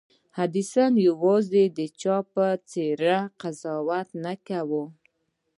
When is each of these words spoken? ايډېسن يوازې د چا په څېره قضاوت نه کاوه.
ايډېسن 0.39 0.93
يوازې 1.07 1.63
د 1.77 1.79
چا 2.01 2.15
په 2.33 2.45
څېره 2.69 3.15
قضاوت 3.41 4.09
نه 4.23 4.33
کاوه. 4.47 4.83